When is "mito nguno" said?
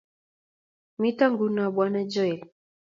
1.01-1.61